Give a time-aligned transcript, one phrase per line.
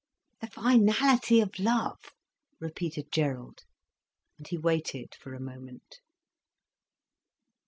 [0.39, 1.99] "The finality of love,"
[2.59, 3.59] repeated Gerald.
[4.39, 5.99] And he waited for a moment.